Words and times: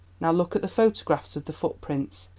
Now 0.19 0.31
look 0.31 0.55
at 0.55 0.63
the 0.63 0.67
photographs 0.67 1.35
of 1.35 1.45
the 1.45 1.53
footprints. 1.53 2.29